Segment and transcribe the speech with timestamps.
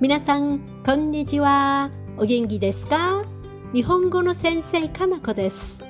[0.00, 1.90] 皆さん、こんにちは。
[2.16, 3.22] お元気ですか？
[3.74, 5.82] 日本語の先生、かなこです。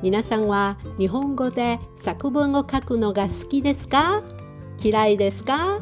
[0.00, 4.22] 皆さんは日本語で作文を書くのが好きですか？
[4.80, 5.80] 嫌いですか？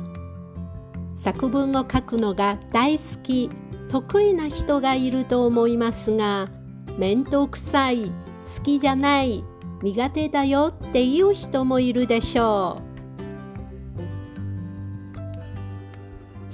[1.16, 3.50] 作文を書くのが大好き、
[3.90, 6.48] 得意な人がいると思いますが、
[6.96, 9.44] 面倒くさい、好きじゃない、
[9.82, 12.93] 苦手だよっていう人もいるでしょう。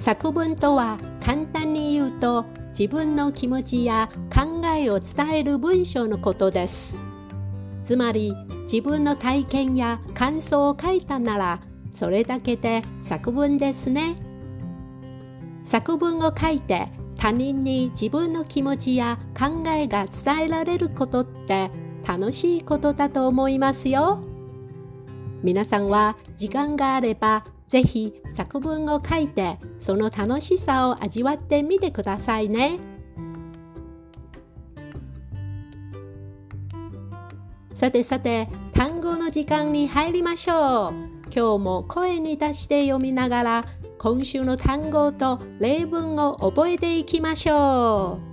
[0.01, 6.97] 作文とは簡単に言うと自分の気持ちや考えを伝える文章のことです。
[7.83, 8.33] つまり
[8.63, 11.59] 自分の体験や感想を書いたなら
[11.91, 14.15] それだけで作文ですね。
[15.63, 21.69] 作文を書いて他人に自分の気持ちや考えが伝えられることって
[22.07, 24.19] 楽しいことだと思いますよ。
[25.43, 32.79] 皆さんは時間があればぜひ作文を書いてその楽しさを味わってみてくださいね。
[37.73, 40.93] さてさて単語の時間に入りましょう。
[41.33, 43.65] 今日も声に出して読みながら
[43.99, 48.30] 今週の単語と例文を覚えていきましょう。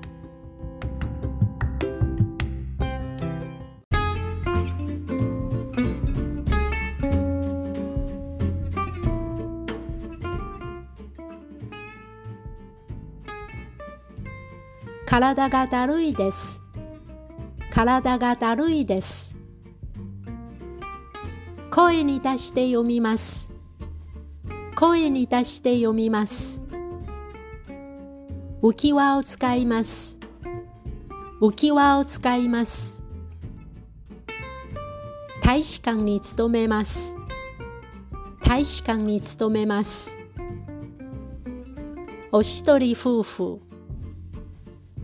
[15.09, 16.63] 体がだるいです。
[17.73, 19.35] 体がだるいです。
[21.71, 23.51] 声に出して読みます。
[24.77, 26.63] 声に出して読みます。
[28.63, 30.19] 浮き輪を使います。
[31.41, 33.03] 浮き輪を使います。
[35.43, 37.17] 大使館に勤めます。
[38.43, 40.19] 大使館に勤めます。
[42.31, 43.68] おしどり夫婦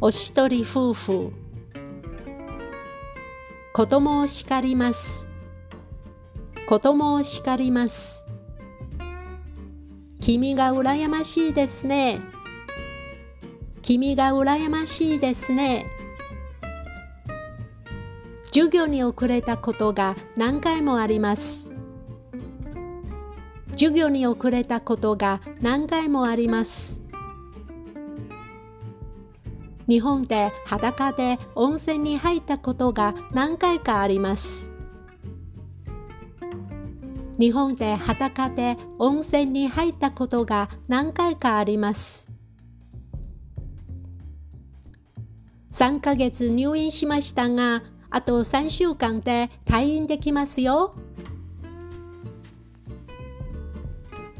[0.06, 1.32] おしどり夫婦。
[3.72, 5.31] 子供を叱ります。
[6.69, 8.26] 子供を叱ります。
[10.20, 12.20] 君が羨ましいですね。
[13.81, 15.87] 君が羨ましいですね。
[18.48, 21.72] 授業に遅れたことが何回もあります。
[23.70, 27.03] 授業に遅れたことが何回もあります。
[29.88, 34.72] 日本で裸で温泉に入ったことが何回かあります。
[37.38, 42.30] 日本で裸で温泉に入ったことが何回かあります。
[45.72, 50.94] 3ヶ月入院しましたが、あと3週間で退院できますよ。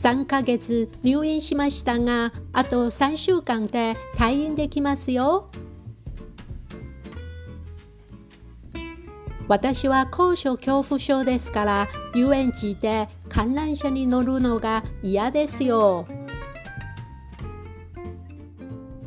[0.05, 5.49] 3ヶ月入院しましたが、あと3週間で退院できますよ。
[9.49, 16.07] 私は高所恐怖症ですから遊園地で観覧車に乗るのが嫌ですよ。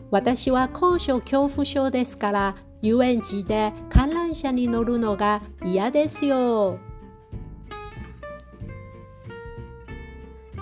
[0.09, 6.79] 私は高所恐怖症ですから遊園地で観覧車に乗るのが嫌ですよ。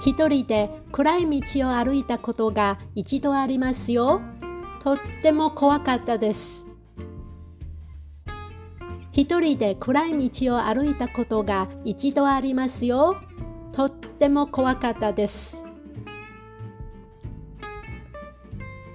[0.05, 4.21] 一人で暗い道を歩いたことが一度ありますよ。
[4.79, 6.67] とっても怖かったです。
[9.11, 13.17] 一人で暗い道を歩いたことが一度ありますよ。
[13.71, 15.65] とっても怖かったです。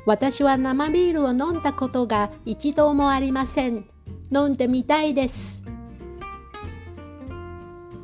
[0.06, 3.84] 私は生ビールを飲んだことが一度もありません。
[4.32, 5.69] 飲んでみたいです。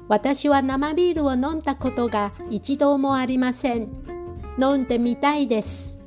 [0.09, 3.89] 私は生ビールを飲んだことが一度もありません。
[4.59, 6.01] 飲んでみたいです。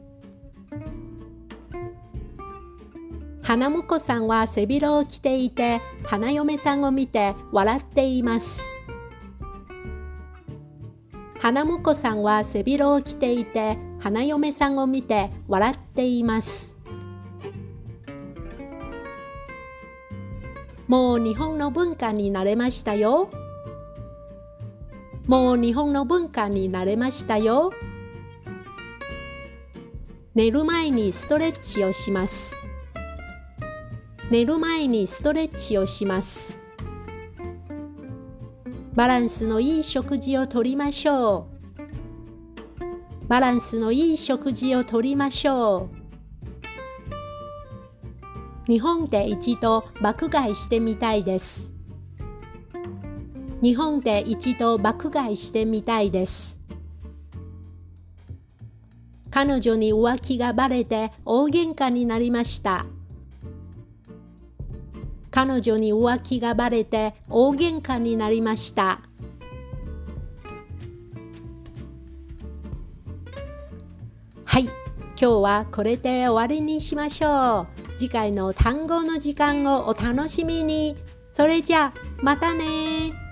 [3.44, 8.74] 花婿さんは背広を着ていて、花嫁さんを見て笑っています。
[11.40, 16.78] 花婿さんは背広を着ていて、花嫁さんを見て笑っています。
[20.88, 23.30] もう日本の文化になれましたよ。
[25.30, 27.72] もう日本の文化になれましたよ。
[30.34, 32.60] 寝る前にストレッチをします。
[34.31, 36.60] 寝る前にストレッチをします。
[38.96, 41.48] バランスのいい食事をとりましょ
[43.22, 43.28] う。
[43.28, 45.92] バランスのいい食事をとりましょ
[48.66, 48.66] う。
[48.66, 51.79] 日本で一度爆買いしてみたいです。
[53.62, 56.60] 日本で一度爆買いしてみたいです。
[59.30, 62.86] 彼女に浮気がバレて大喧嘩になりました。
[65.30, 69.02] 彼女に浮気がバレて大喧嘩になりました。
[74.46, 74.74] はい、今
[75.16, 77.98] 日はこれで終わりにしましょう。
[77.98, 80.96] 次回の単語の時間をお楽しみに。
[81.30, 83.29] それじゃあ、またね